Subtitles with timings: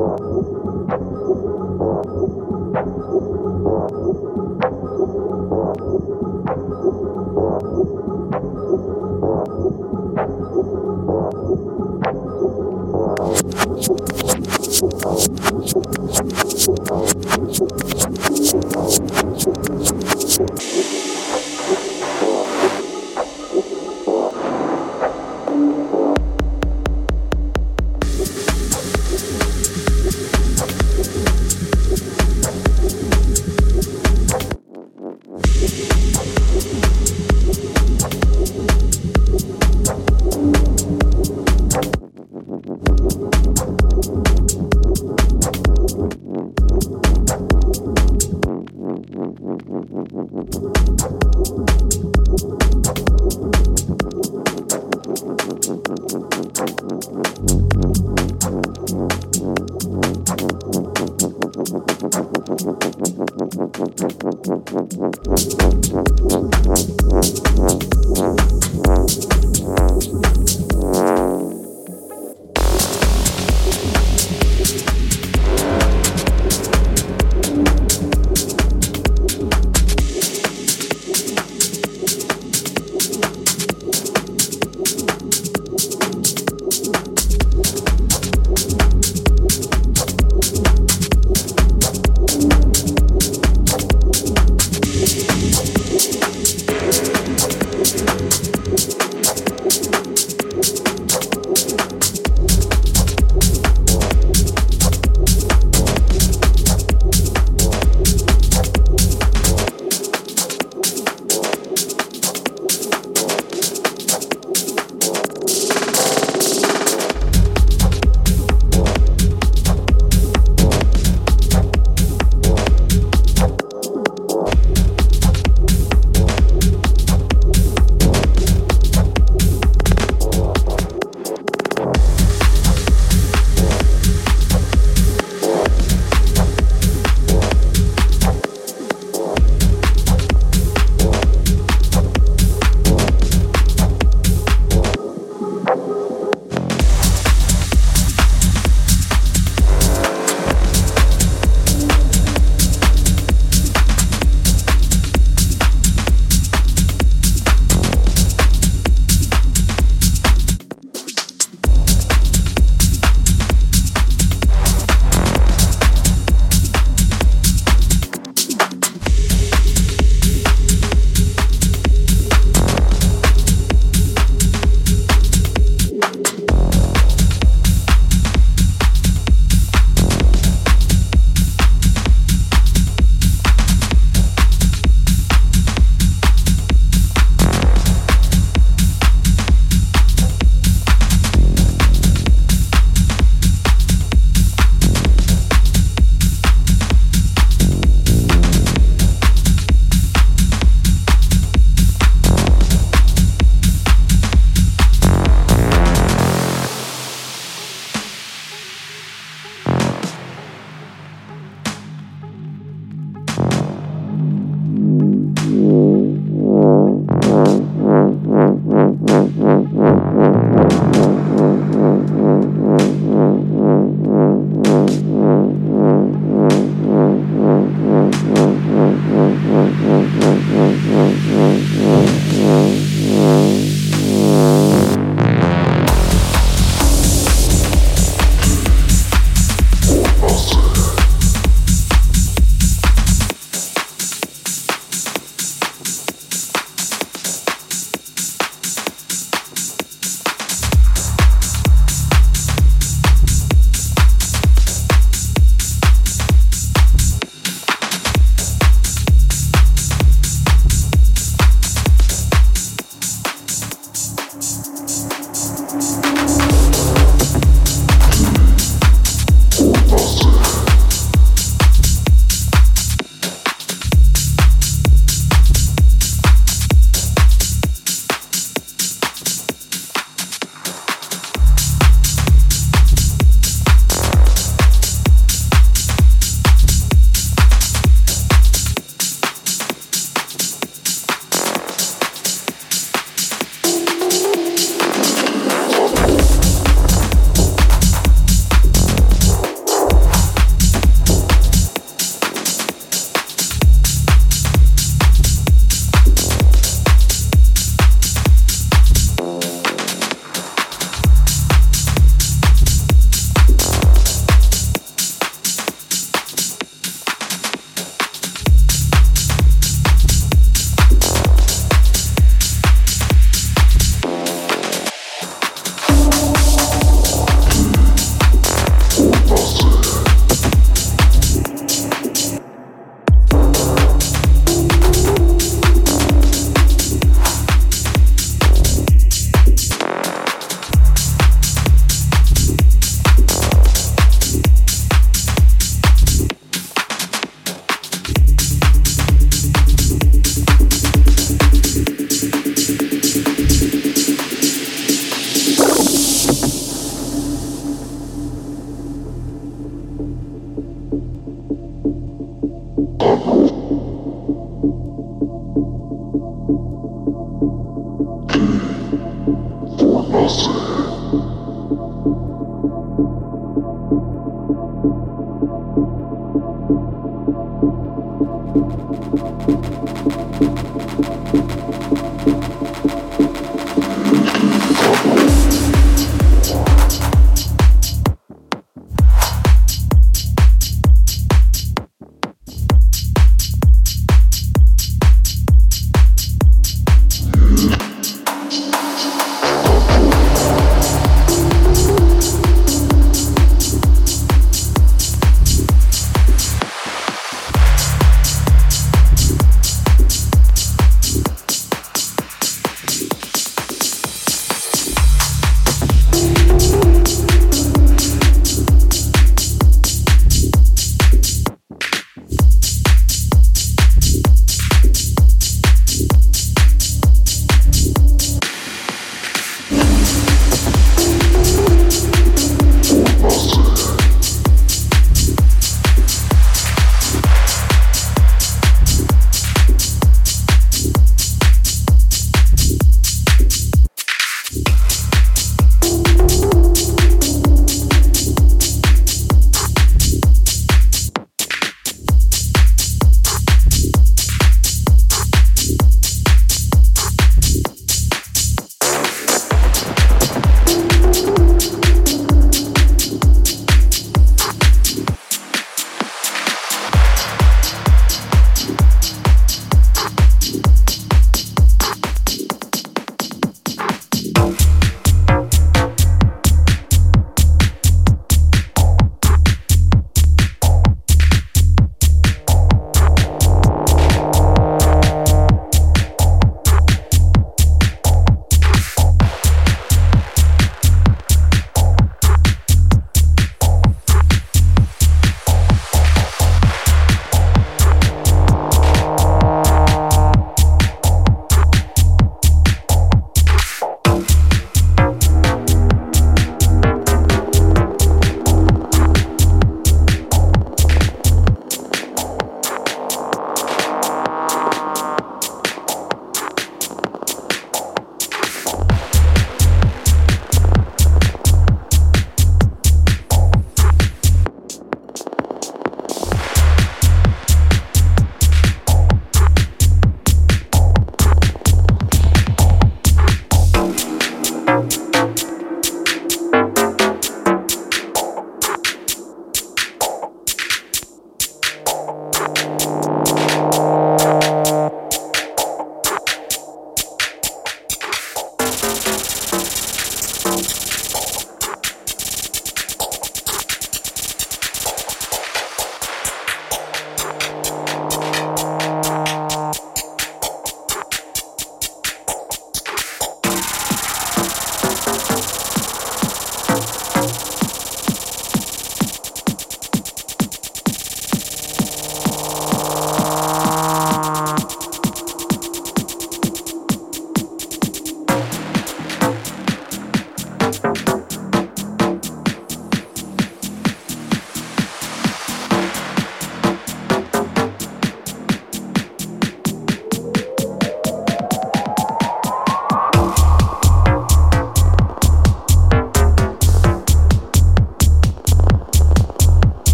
[0.00, 0.27] Oh.